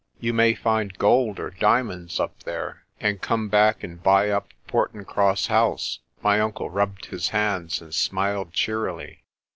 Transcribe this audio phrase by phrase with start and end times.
[0.19, 4.03] You may find gold or diamonds up there, and come back 28 PRESTER JOHN and
[4.03, 9.21] buy up Portincross House." My uncle rubbed his hands and smiled cheerily.